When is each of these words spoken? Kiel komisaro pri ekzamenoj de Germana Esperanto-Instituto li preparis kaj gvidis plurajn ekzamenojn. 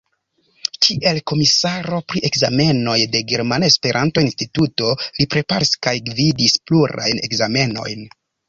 Kiel 0.85 1.19
komisaro 1.31 1.99
pri 2.13 2.23
ekzamenoj 2.29 2.95
de 3.17 3.21
Germana 3.33 3.69
Esperanto-Instituto 3.73 4.91
li 5.05 5.29
preparis 5.37 5.75
kaj 5.89 5.97
gvidis 6.11 6.61
plurajn 6.67 7.25
ekzamenojn. 7.31 8.07